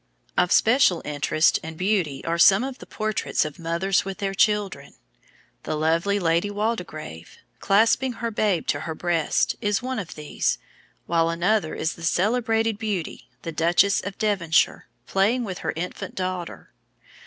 Of 0.35 0.51
special 0.51 1.03
interest 1.05 1.59
and 1.61 1.77
beauty 1.77 2.25
are 2.25 2.39
some 2.39 2.63
of 2.63 2.79
the 2.79 2.87
portraits 2.87 3.45
of 3.45 3.59
mothers 3.59 4.03
with 4.03 4.17
their 4.17 4.33
children. 4.33 4.95
The 5.61 5.75
lovely 5.77 6.17
Lady 6.17 6.49
Waldegrave, 6.49 7.37
clasping 7.59 8.13
her 8.13 8.31
babe 8.31 8.65
to 8.69 8.79
her 8.79 8.95
breast, 8.95 9.55
is 9.61 9.83
one 9.83 9.99
of 9.99 10.15
these, 10.15 10.57
while 11.05 11.29
another 11.29 11.75
is 11.75 11.93
the 11.93 12.01
celebrated 12.01 12.79
beauty, 12.79 13.29
the 13.43 13.51
Duchess 13.51 14.01
of 14.03 14.17
Devonshire, 14.17 14.87
playing 15.05 15.43
with 15.43 15.59
her 15.59 15.71
infant 15.75 16.15
daughter. 16.15 16.71